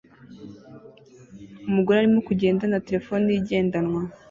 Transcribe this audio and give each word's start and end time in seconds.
Umugore 1.67 1.97
arimo 1.99 2.19
kugenda 2.27 2.63
na 2.67 2.79
terefone 2.87 3.25
ye 3.31 3.37
igendanwa 3.41 4.01